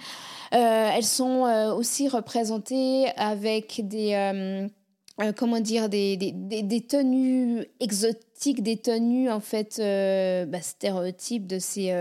elles 0.52 1.04
sont 1.04 1.44
aussi 1.78 2.08
représentées 2.08 3.08
avec 3.18 3.82
des... 3.86 4.68
comment 5.36 5.60
dire, 5.60 5.90
des, 5.90 6.16
des, 6.16 6.82
tenues 6.82 7.66
exotiques, 7.80 8.64
des 8.64 8.78
tenues 8.78 9.30
en 9.30 9.42
fait 9.42 9.78
bah, 10.48 10.62
stéréotypes 10.62 11.48
de 11.48 11.60
ces, 11.60 11.92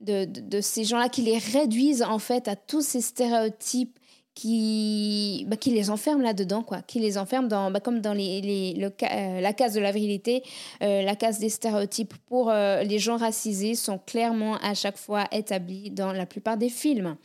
de, 0.00 0.60
ces 0.60 0.84
gens-là 0.84 1.08
qui 1.08 1.22
les 1.22 1.38
réduisent 1.38 2.02
en 2.02 2.18
fait 2.18 2.48
à 2.48 2.56
tous 2.56 2.82
ces 2.82 3.00
stéréotypes 3.00 3.98
qui, 4.34 5.44
bah, 5.48 5.56
qui 5.56 5.70
les 5.70 5.90
enferme 5.90 6.22
là-dedans, 6.22 6.62
quoi, 6.62 6.82
qui 6.82 6.98
les 6.98 7.18
enferme 7.18 7.48
dans, 7.48 7.70
bah, 7.70 7.80
comme 7.80 8.00
dans 8.00 8.16
euh, 8.16 9.40
la 9.40 9.52
case 9.52 9.74
de 9.74 9.80
la 9.80 9.92
virilité, 9.92 10.42
euh, 10.82 11.02
la 11.02 11.14
case 11.14 11.38
des 11.38 11.48
stéréotypes 11.48 12.14
pour 12.26 12.50
euh, 12.50 12.82
les 12.82 12.98
gens 12.98 13.16
racisés 13.16 13.74
sont 13.74 13.98
clairement 13.98 14.56
à 14.56 14.74
chaque 14.74 14.98
fois 14.98 15.26
établis 15.30 15.90
dans 15.90 16.12
la 16.12 16.26
plupart 16.26 16.56
des 16.56 16.68
films. 16.68 17.16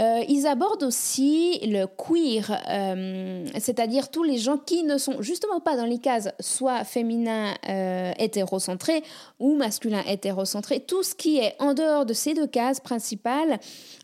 Euh, 0.00 0.22
ils 0.28 0.46
abordent 0.46 0.82
aussi 0.84 1.60
le 1.62 1.86
queer, 1.86 2.60
euh, 2.68 3.46
c'est-à-dire 3.58 4.10
tous 4.10 4.22
les 4.22 4.38
gens 4.38 4.56
qui 4.56 4.84
ne 4.84 4.98
sont 4.98 5.20
justement 5.20 5.60
pas 5.60 5.76
dans 5.76 5.84
les 5.84 5.98
cases 5.98 6.30
soit 6.40 6.84
féminin 6.84 7.54
euh, 7.68 8.12
hétérocentré 8.18 9.02
ou 9.38 9.54
masculin 9.56 10.02
hétérocentré, 10.08 10.80
tout 10.80 11.02
ce 11.02 11.14
qui 11.14 11.38
est 11.38 11.54
en 11.58 11.74
dehors 11.74 12.06
de 12.06 12.14
ces 12.14 12.34
deux 12.34 12.46
cases 12.46 12.80
principales 12.80 13.58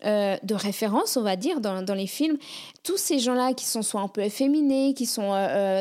de 0.04 0.54
référence, 0.54 1.16
on 1.16 1.22
va 1.22 1.36
dire, 1.36 1.60
dans, 1.60 1.82
dans 1.82 1.94
les 1.94 2.06
films, 2.06 2.38
tous 2.82 2.96
ces 2.96 3.18
gens-là 3.18 3.52
qui 3.52 3.64
sont 3.64 3.82
soit 3.82 4.00
un 4.00 4.08
peu 4.08 4.22
efféminés, 4.22 4.94
qui 4.94 5.06
sont 5.06 5.32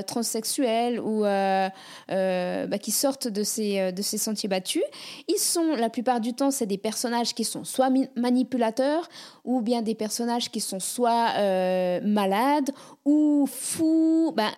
transsexuels 0.08 1.00
ou 1.00 1.22
bah, 1.22 2.78
qui 2.82 2.92
sortent 2.92 3.28
de 3.28 3.44
ces, 3.44 3.92
de 3.92 4.02
sentiers 4.02 4.50
battus, 4.50 4.84
ils 5.28 5.40
sont, 5.40 5.76
la 5.76 5.90
plupart 5.90 6.20
du 6.20 6.34
temps, 6.34 6.52
c'est 6.52 6.66
des 6.66 6.78
personnages 6.78 7.34
qui 7.34 7.44
sont 7.44 7.64
soit 7.64 7.90
manipulateurs 8.16 9.10
ou 9.46 9.62
bien 9.62 9.82
des 9.82 9.96
personnages 9.96 10.52
qui 10.52 10.60
sont 10.60 10.80
soit 10.80 11.34
euh, 11.38 12.00
malades 12.04 12.72
ou 13.06 13.48
fous. 13.48 14.34
Ben, 14.36 14.52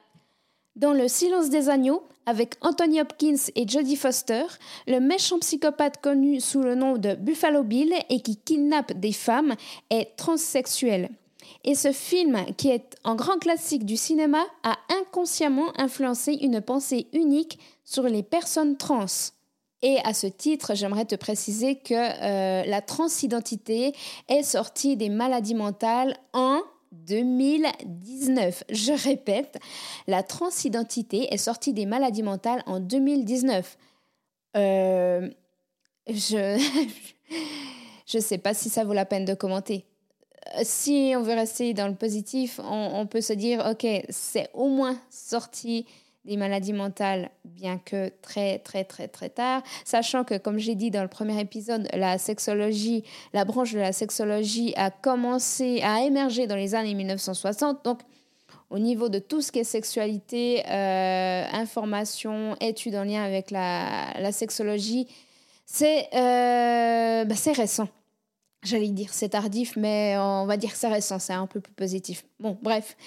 dans 0.75 0.93
Le 0.93 1.07
silence 1.07 1.49
des 1.49 1.69
agneaux, 1.69 2.03
avec 2.25 2.55
Anthony 2.61 3.01
Hopkins 3.01 3.51
et 3.55 3.67
Jodie 3.67 3.95
Foster, 3.95 4.45
le 4.87 4.99
méchant 4.99 5.39
psychopathe 5.39 5.99
connu 6.01 6.39
sous 6.39 6.61
le 6.61 6.75
nom 6.75 6.97
de 6.97 7.15
Buffalo 7.15 7.63
Bill 7.63 7.93
et 8.09 8.21
qui 8.21 8.37
kidnappe 8.37 8.93
des 8.93 9.11
femmes 9.11 9.55
est 9.89 10.15
transsexuel. 10.15 11.09
Et 11.63 11.75
ce 11.75 11.91
film, 11.91 12.45
qui 12.57 12.69
est 12.69 12.95
un 13.03 13.15
grand 13.15 13.37
classique 13.37 13.85
du 13.85 13.97
cinéma, 13.97 14.43
a 14.63 14.77
inconsciemment 14.99 15.71
influencé 15.77 16.33
une 16.41 16.61
pensée 16.61 17.07
unique 17.13 17.59
sur 17.83 18.03
les 18.03 18.23
personnes 18.23 18.77
trans. 18.77 19.05
Et 19.81 19.97
à 20.03 20.13
ce 20.13 20.27
titre, 20.27 20.75
j'aimerais 20.75 21.05
te 21.05 21.15
préciser 21.15 21.75
que 21.77 21.93
euh, 21.93 22.65
la 22.65 22.81
transidentité 22.81 23.93
est 24.27 24.43
sortie 24.43 24.97
des 24.97 25.09
maladies 25.09 25.55
mentales 25.55 26.17
en 26.33 26.61
2019. 26.91 28.65
Je 28.69 28.91
répète, 28.91 29.57
la 30.07 30.23
transidentité 30.23 31.33
est 31.33 31.37
sortie 31.37 31.73
des 31.73 31.85
maladies 31.85 32.23
mentales 32.23 32.63
en 32.65 32.79
2019. 32.79 33.77
Euh, 34.57 35.29
je 36.07 36.57
ne 38.13 38.19
sais 38.19 38.37
pas 38.37 38.53
si 38.53 38.69
ça 38.69 38.83
vaut 38.83 38.93
la 38.93 39.05
peine 39.05 39.25
de 39.25 39.33
commenter. 39.33 39.85
Si 40.63 41.13
on 41.15 41.21
veut 41.21 41.33
rester 41.33 41.73
dans 41.73 41.87
le 41.87 41.95
positif, 41.95 42.59
on, 42.63 43.05
peut 43.05 43.21
se 43.21 43.33
dire, 43.33 43.65
ok, 43.69 43.85
c'est 44.09 44.49
au 44.53 44.67
moins 44.67 44.97
sorti 45.09 45.85
des 46.25 46.37
maladies 46.37 46.73
mentales, 46.73 47.29
bien 47.45 47.77
que 47.77 48.11
très, 48.21 48.59
très, 48.59 48.83
très, 48.83 49.07
très 49.07 49.29
tard, 49.29 49.63
sachant 49.85 50.23
que, 50.23 50.37
comme 50.37 50.57
j'ai 50.57 50.75
dit 50.75 50.91
dans 50.91 51.01
le 51.01 51.07
premier 51.07 51.39
épisode, 51.39 51.87
la 51.93 52.17
sexologie, 52.17 53.03
la 53.33 53.45
branche 53.45 53.73
de 53.73 53.79
la 53.79 53.93
sexologie 53.93 54.73
a 54.75 54.91
commencé 54.91 55.81
à 55.83 56.01
émerger 56.03 56.45
dans 56.45 56.55
les 56.55 56.75
années 56.75 56.93
1960. 56.93 57.83
Donc, 57.83 57.99
au 58.69 58.79
niveau 58.79 59.09
de 59.09 59.19
tout 59.19 59.41
ce 59.41 59.51
qui 59.51 59.59
est 59.59 59.63
sexualité, 59.63 60.63
euh, 60.69 61.43
information, 61.53 62.55
études 62.61 62.95
en 62.95 63.03
lien 63.03 63.23
avec 63.23 63.49
la, 63.49 64.13
la 64.19 64.31
sexologie, 64.31 65.07
c'est 65.65 66.07
euh, 66.13 67.25
bah, 67.25 67.35
récent. 67.55 67.87
J'allais 68.63 68.89
dire 68.89 69.13
c'est 69.13 69.29
tardif, 69.29 69.75
mais 69.77 70.15
on 70.17 70.45
va 70.45 70.57
dire 70.57 70.75
c'est 70.75 70.87
récent, 70.87 71.19
c'est 71.19 71.33
un 71.33 71.47
peu 71.47 71.61
plus 71.61 71.73
positif. 71.73 72.25
Bon, 72.39 72.57
bref. 72.61 72.97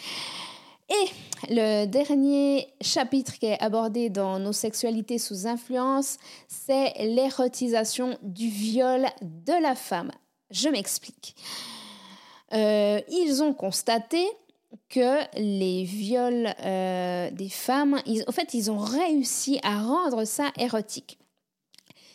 Et 0.89 1.53
le 1.55 1.87
dernier 1.87 2.69
chapitre 2.81 3.39
qui 3.39 3.47
est 3.47 3.63
abordé 3.63 4.11
dans 4.11 4.39
nos 4.39 4.53
sexualités 4.53 5.19
sous 5.19 5.47
influence, 5.47 6.19
c'est 6.49 6.93
l'érotisation 6.99 8.19
du 8.23 8.49
viol 8.49 9.07
de 9.23 9.63
la 9.63 9.75
femme. 9.75 10.11
Je 10.51 10.69
m'explique. 10.69 11.35
Euh, 12.53 13.01
ils 13.09 13.43
ont 13.43 13.55
constaté 13.55 14.27
que 14.89 15.19
les 15.39 15.85
viols 15.85 16.55
euh, 16.63 17.31
des 17.31 17.49
femmes, 17.49 18.01
en 18.27 18.33
fait, 18.33 18.55
ils 18.55 18.71
ont 18.71 18.79
réussi 18.79 19.61
à 19.63 19.83
rendre 19.83 20.25
ça 20.25 20.51
érotique 20.59 21.19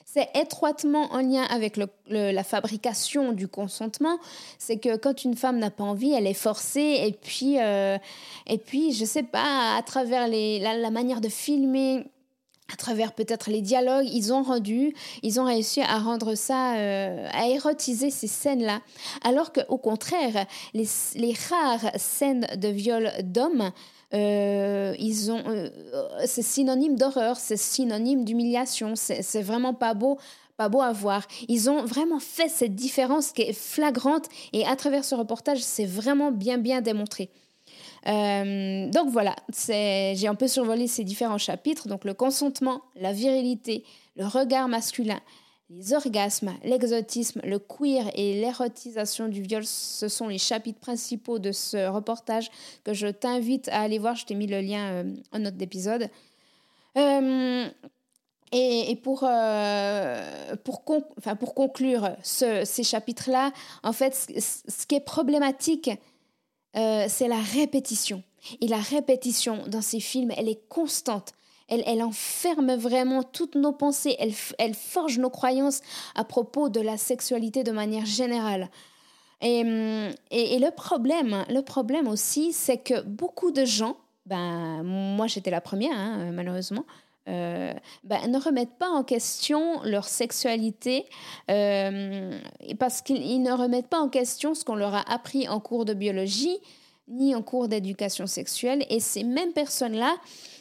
c'est 0.09 0.29
étroitement 0.35 1.11
en 1.11 1.19
lien 1.19 1.43
avec 1.43 1.77
la 2.07 2.43
fabrication 2.43 3.33
du 3.33 3.49
consentement. 3.49 4.17
C'est 4.57 4.77
que 4.77 4.95
quand 4.95 5.25
une 5.25 5.35
femme 5.35 5.59
n'a 5.59 5.69
pas 5.69 5.83
envie, 5.83 6.13
elle 6.13 6.27
est 6.27 6.33
forcée. 6.33 7.01
Et 7.05 7.11
puis, 7.11 7.59
euh, 7.59 7.97
et 8.47 8.57
puis 8.57 8.93
je 8.93 9.03
sais 9.03 9.23
pas, 9.23 9.75
à 9.75 9.81
travers 9.83 10.29
la, 10.29 10.91
manière 10.91 11.19
de 11.19 11.27
filmer, 11.27 12.05
à 12.71 12.77
travers 12.77 13.11
peut-être 13.11 13.49
les 13.49 13.61
dialogues, 13.61 14.07
ils 14.09 14.31
ont 14.31 14.43
rendu, 14.43 14.95
ils 15.23 15.41
ont 15.41 15.45
réussi 15.45 15.81
à 15.81 15.99
rendre 15.99 16.35
ça, 16.35 16.77
euh, 16.77 17.27
à 17.33 17.49
érotiser 17.49 18.09
ces 18.09 18.27
scènes-là. 18.27 18.79
Alors 19.25 19.51
qu'au 19.51 19.77
contraire, 19.77 20.45
les, 20.73 20.87
les 21.15 21.33
rares 21.49 21.91
scènes 21.97 22.47
de 22.55 22.69
viol 22.69 23.11
d'hommes, 23.23 23.73
euh, 24.13 24.95
ils 24.99 25.31
ont, 25.31 25.43
euh, 25.47 25.69
c'est 26.25 26.41
synonyme 26.41 26.95
d'horreur, 26.95 27.37
c'est 27.37 27.57
synonyme 27.57 28.23
d'humiliation, 28.23 28.93
c'est 28.95 29.41
vraiment 29.41 29.73
pas 29.73 29.93
beau 29.93 30.17
pas 30.55 30.69
beau 30.69 30.81
à 30.81 30.91
voir. 30.91 31.27
Ils 31.47 31.69
ont 31.69 31.85
vraiment 31.85 32.19
fait 32.19 32.49
cette 32.49 32.73
différence 32.73 33.31
qui 33.31 33.43
est 33.43 33.53
flagrante 33.53 34.25
et 34.53 34.65
à 34.65 34.75
travers 34.75 35.05
ce 35.05 35.13
reportage, 35.13 35.59
c'est 35.59 35.85
vraiment 35.85 36.31
bien 36.31 36.57
bien 36.57 36.81
démontré. 36.81 37.29
Euh, 38.07 38.89
donc 38.89 39.09
voilà, 39.09 39.35
j'ai 39.67 40.27
un 40.27 40.35
peu 40.35 40.47
survolé 40.47 40.87
ces 40.87 41.03
différents 41.03 41.37
chapitres. 41.37 41.87
Donc 41.87 42.05
le 42.05 42.13
consentement, 42.13 42.81
la 42.95 43.13
virilité, 43.13 43.83
le 44.15 44.25
regard 44.25 44.67
masculin, 44.67 45.19
les 45.69 45.93
orgasmes, 45.93 46.53
l'exotisme, 46.63 47.41
le 47.43 47.59
queer 47.59 48.09
et 48.15 48.39
l'érotisation 48.39 49.27
du 49.27 49.41
viol, 49.41 49.65
ce 49.65 50.07
sont 50.07 50.27
les 50.27 50.38
chapitres 50.38 50.79
principaux 50.79 51.39
de 51.39 51.51
ce 51.51 51.89
reportage 51.89 52.50
que 52.83 52.93
je 52.93 53.07
t'invite 53.07 53.67
à 53.69 53.81
aller 53.81 54.00
voir. 54.00 54.15
Je 54.15 54.25
t'ai 54.25 54.36
mis 54.36 54.47
le 54.47 54.62
lien 54.62 54.86
euh, 54.91 55.15
en 55.33 55.39
note 55.39 55.57
d'épisode. 55.57 56.09
Euh, 56.97 57.67
et, 58.53 58.95
pour, 59.03 59.25
euh, 59.27 60.55
pour, 60.63 60.83
pour 60.86 61.53
conclure 61.53 62.15
ces 62.24 62.83
chapitres-là, 62.83 63.51
en 63.83 63.91
fait, 63.91 64.15
ce, 64.15 64.86
qui 64.88 64.95
est 64.95 65.01
problématique, 65.01 65.91
c'est 66.74 67.27
la 67.27 67.41
répétition. 67.41 68.24
Et 68.62 68.67
la 68.67 68.79
répétition 68.79 69.67
dans 69.67 69.81
ces 69.81 70.00
films, 70.00 70.31
elle 70.38 70.47
est 70.47 70.65
constante 70.69 71.33
elle, 71.67 72.01
enferme 72.01 72.75
vraiment 72.75 73.24
toutes 73.24 73.55
nos 73.55 73.74
pensées, 73.74 74.15
elle, 74.19 74.74
forge 74.74 75.19
nos 75.19 75.29
croyances 75.29 75.81
à 76.15 76.24
propos 76.24 76.69
de 76.69 76.79
la 76.79 76.97
sexualité 76.97 77.63
de 77.63 77.71
manière 77.71 78.05
générale. 78.05 78.69
Et, 79.41 79.63
le 79.63 80.69
problème, 80.71 81.45
le 81.50 81.62
problème 81.62 82.07
aussi, 82.07 82.53
c'est 82.53 82.77
que 82.77 83.01
beaucoup 83.01 83.51
de 83.51 83.65
gens, 83.65 83.97
ben, 84.25 84.83
moi 84.83 85.27
j'étais 85.27 85.51
la 85.51 85.62
première, 85.62 85.97
hein, 85.97 86.31
malheureusement, 86.31 86.86
euh, 87.27 87.74
ben, 88.05 88.31
ne 88.31 88.39
remettent 88.39 88.77
pas 88.79 88.88
en 88.88 89.03
question 89.03 89.81
leur 89.83 90.05
sexualité 90.05 91.05
euh, 91.51 92.39
parce 92.79 93.01
qu'ils 93.01 93.43
ne 93.43 93.51
remettent 93.51 93.89
pas 93.89 94.00
en 94.00 94.07
question 94.07 94.53
ce 94.53 94.63
qu'on 94.63 94.75
leur 94.75 94.95
a 94.95 95.12
appris 95.12 95.50
en 95.50 95.59
cours 95.59 95.83
de 95.83 95.93
biologie 95.93 96.57
ni 97.09 97.36
en 97.36 97.41
cours 97.41 97.67
d'éducation 97.67 98.27
sexuelle. 98.27 98.86
Et 98.89 99.01
ces 99.01 99.24
mêmes 99.24 99.51
personnes-là, 99.51 100.15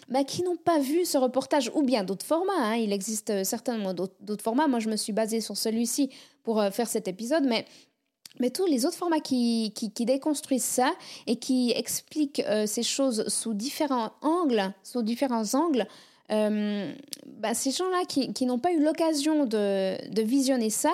ben, 0.08 0.24
qui 0.24 0.42
n'ont 0.42 0.56
pas 0.56 0.78
vu 0.78 1.04
ce 1.04 1.18
reportage 1.18 1.70
ou 1.74 1.82
bien 1.82 2.04
d'autres 2.04 2.26
formats. 2.26 2.52
Hein. 2.58 2.76
Il 2.76 2.92
existe 2.92 3.30
euh, 3.30 3.44
certainement 3.44 3.94
d'autres 3.94 4.42
formats. 4.42 4.68
Moi, 4.68 4.78
je 4.78 4.88
me 4.88 4.96
suis 4.96 5.12
basée 5.12 5.40
sur 5.40 5.56
celui-ci 5.56 6.10
pour 6.42 6.62
faire 6.70 6.86
cet 6.86 7.08
épisode, 7.08 7.44
mais 7.44 8.50
tous 8.50 8.66
les 8.66 8.86
autres 8.86 8.96
formats 8.96 9.18
qui, 9.18 9.72
déconstruisent 9.98 10.62
ça 10.62 10.92
et 11.26 11.36
qui 11.36 11.72
expliquent 11.74 12.42
ces 12.66 12.84
choses 12.84 13.26
sous 13.26 13.52
différents 13.52 14.12
angles, 14.22 14.72
sous 14.84 15.02
différents 15.02 15.54
angles, 15.54 15.88
euh, 16.32 16.92
bah, 17.38 17.54
ces 17.54 17.70
gens-là 17.70 18.04
qui, 18.08 18.46
n'ont 18.46 18.58
pas 18.58 18.72
eu 18.72 18.82
l'occasion 18.82 19.44
de, 19.44 20.22
visionner 20.22 20.70
ça, 20.70 20.92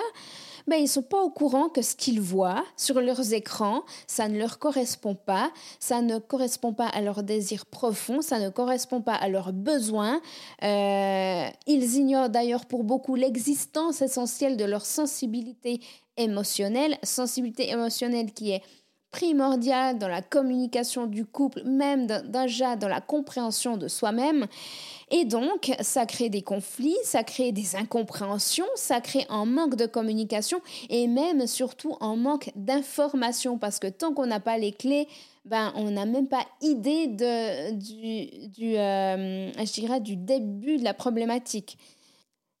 bah, 0.67 0.77
ils 0.77 0.83
ne 0.83 0.87
sont 0.87 1.03
pas 1.03 1.21
au 1.21 1.29
courant 1.29 1.69
que 1.69 1.81
ce 1.81 1.95
qu'ils 1.95 2.21
voient 2.21 2.63
sur 2.77 3.01
leurs 3.01 3.33
écrans, 3.33 3.83
ça 4.07 4.27
ne 4.27 4.37
leur 4.37 4.59
correspond 4.59 5.15
pas, 5.15 5.51
ça 5.79 6.01
ne 6.01 6.19
correspond 6.19 6.73
pas 6.73 6.87
à 6.87 7.01
leurs 7.01 7.23
désirs 7.23 7.65
profonds, 7.65 8.21
ça 8.21 8.39
ne 8.39 8.49
correspond 8.49 9.01
pas 9.01 9.15
à 9.15 9.27
leurs 9.29 9.53
besoins. 9.53 10.21
Euh, 10.63 11.47
ils 11.67 11.95
ignorent 11.95 12.29
d'ailleurs 12.29 12.65
pour 12.65 12.83
beaucoup 12.83 13.15
l'existence 13.15 14.01
essentielle 14.01 14.57
de 14.57 14.65
leur 14.65 14.85
sensibilité 14.85 15.81
émotionnelle, 16.17 16.97
sensibilité 17.03 17.69
émotionnelle 17.69 18.31
qui 18.33 18.51
est 18.51 18.61
primordiale 19.13 19.99
dans 19.99 20.07
la 20.07 20.23
communication 20.23 21.05
du 21.05 21.23
couple, 21.23 21.61
même 21.63 22.07
déjà 22.07 22.75
dans 22.75 22.87
la 22.87 22.99
compréhension 22.99 23.77
de 23.77 23.87
soi-même. 23.87 24.47
Et 25.11 25.23
donc, 25.23 25.71
ça 25.81 26.07
crée 26.07 26.29
des 26.29 26.41
conflits, 26.41 26.97
ça 27.03 27.23
crée 27.23 27.51
des 27.51 27.75
incompréhensions, 27.75 28.65
ça 28.75 28.99
crée 29.01 29.25
un 29.29 29.45
manque 29.45 29.75
de 29.75 29.85
communication 29.85 30.59
et 30.89 31.07
même 31.07 31.45
surtout 31.45 31.95
un 32.01 32.15
manque 32.15 32.49
d'information 32.55 33.59
parce 33.59 33.77
que 33.77 33.87
tant 33.87 34.13
qu'on 34.13 34.25
n'a 34.25 34.39
pas 34.39 34.57
les 34.57 34.71
clés, 34.71 35.07
ben, 35.45 35.71
on 35.75 35.91
n'a 35.91 36.05
même 36.05 36.27
pas 36.27 36.45
idée 36.61 37.07
du, 37.07 38.47
du 38.49 38.75
euh, 38.77 39.51
je 39.51 39.73
dirais, 39.73 39.99
du 39.99 40.15
début 40.15 40.77
de 40.77 40.83
la 40.83 40.95
problématique. 40.95 41.77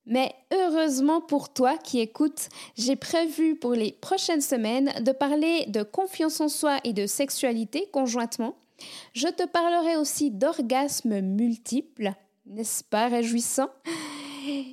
Mais 0.05 0.33
heureusement 0.51 1.21
pour 1.21 1.53
toi 1.53 1.77
qui 1.77 1.99
écoutes, 1.99 2.49
j'ai 2.77 2.95
prévu 2.95 3.55
pour 3.55 3.73
les 3.73 3.91
prochaines 3.91 4.41
semaines 4.41 4.91
de 5.01 5.11
parler 5.11 5.65
de 5.67 5.83
confiance 5.83 6.41
en 6.41 6.49
soi 6.49 6.79
et 6.83 6.93
de 6.93 7.05
sexualité 7.05 7.87
conjointement. 7.91 8.55
Je 9.13 9.27
te 9.27 9.45
parlerai 9.47 9.95
aussi 9.95 10.29
d'orgasmes 10.29 11.21
multiples, 11.21 12.13
n'est-ce 12.45 12.83
pas 12.83 13.07
réjouissant? 13.07 13.69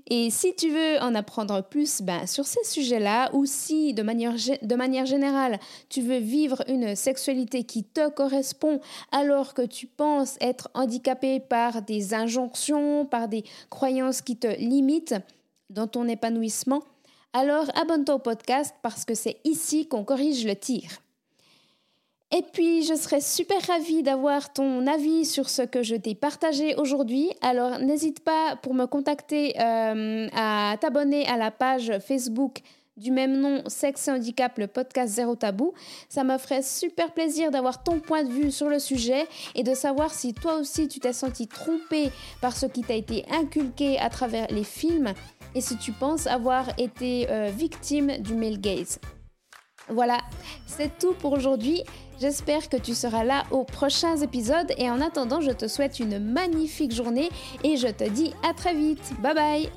Et 0.08 0.30
si 0.30 0.54
tu 0.54 0.70
veux 0.70 0.98
en 1.00 1.14
apprendre 1.14 1.62
plus 1.62 2.02
ben, 2.02 2.26
sur 2.26 2.46
ces 2.46 2.64
sujets-là, 2.64 3.30
ou 3.34 3.46
si 3.46 3.94
de 3.94 4.02
manière, 4.02 4.34
de 4.62 4.74
manière 4.74 5.06
générale, 5.06 5.58
tu 5.88 6.00
veux 6.02 6.18
vivre 6.18 6.62
une 6.68 6.94
sexualité 6.96 7.64
qui 7.64 7.84
te 7.84 8.08
correspond 8.08 8.80
alors 9.12 9.54
que 9.54 9.62
tu 9.62 9.86
penses 9.86 10.36
être 10.40 10.68
handicapé 10.74 11.40
par 11.40 11.82
des 11.82 12.14
injonctions, 12.14 13.06
par 13.06 13.28
des 13.28 13.44
croyances 13.70 14.22
qui 14.22 14.36
te 14.36 14.48
limitent 14.58 15.16
dans 15.70 15.86
ton 15.86 16.08
épanouissement, 16.08 16.82
alors 17.32 17.66
abonne-toi 17.80 18.16
au 18.16 18.18
podcast 18.18 18.74
parce 18.82 19.04
que 19.04 19.14
c'est 19.14 19.38
ici 19.44 19.86
qu'on 19.86 20.04
corrige 20.04 20.44
le 20.44 20.56
tir. 20.56 21.00
Et 22.32 22.42
puis, 22.52 22.84
je 22.84 22.94
serais 22.94 23.20
super 23.20 23.60
ravie 23.66 24.04
d'avoir 24.04 24.52
ton 24.52 24.86
avis 24.86 25.24
sur 25.24 25.48
ce 25.48 25.62
que 25.62 25.82
je 25.82 25.96
t'ai 25.96 26.14
partagé 26.14 26.76
aujourd'hui. 26.76 27.32
Alors, 27.42 27.80
n'hésite 27.80 28.20
pas 28.20 28.54
pour 28.62 28.72
me 28.72 28.86
contacter 28.86 29.54
euh, 29.60 30.28
à 30.36 30.76
t'abonner 30.80 31.26
à 31.26 31.36
la 31.36 31.50
page 31.50 31.92
Facebook 31.98 32.60
du 32.96 33.10
même 33.10 33.40
nom, 33.40 33.62
Sexe 33.66 34.06
et 34.06 34.12
Handicap, 34.12 34.58
le 34.58 34.68
podcast 34.68 35.14
Zéro 35.14 35.34
Tabou. 35.34 35.72
Ça 36.08 36.22
me 36.22 36.38
ferait 36.38 36.62
super 36.62 37.12
plaisir 37.12 37.50
d'avoir 37.50 37.82
ton 37.82 37.98
point 37.98 38.22
de 38.22 38.30
vue 38.30 38.52
sur 38.52 38.68
le 38.68 38.78
sujet 38.78 39.26
et 39.56 39.62
de 39.62 39.74
savoir 39.74 40.12
si 40.12 40.34
toi 40.34 40.54
aussi 40.56 40.86
tu 40.86 41.00
t'es 41.00 41.12
senti 41.12 41.48
trompé 41.48 42.12
par 42.40 42.56
ce 42.56 42.66
qui 42.66 42.82
t'a 42.82 42.94
été 42.94 43.24
inculqué 43.30 43.98
à 43.98 44.10
travers 44.10 44.46
les 44.50 44.64
films 44.64 45.14
et 45.54 45.60
si 45.60 45.78
tu 45.78 45.92
penses 45.92 46.26
avoir 46.26 46.68
été 46.78 47.26
euh, 47.30 47.50
victime 47.52 48.18
du 48.18 48.34
male 48.34 48.60
gaze. 48.60 49.00
Voilà, 49.88 50.18
c'est 50.66 50.98
tout 50.98 51.14
pour 51.14 51.32
aujourd'hui. 51.32 51.82
J'espère 52.20 52.68
que 52.68 52.76
tu 52.76 52.94
seras 52.94 53.24
là 53.24 53.44
aux 53.50 53.64
prochains 53.64 54.18
épisodes 54.18 54.70
et 54.76 54.90
en 54.90 55.00
attendant, 55.00 55.40
je 55.40 55.52
te 55.52 55.66
souhaite 55.66 56.00
une 56.00 56.18
magnifique 56.18 56.92
journée 56.92 57.30
et 57.64 57.78
je 57.78 57.88
te 57.88 58.06
dis 58.06 58.34
à 58.46 58.52
très 58.52 58.74
vite. 58.74 59.12
Bye 59.22 59.34
bye 59.34 59.70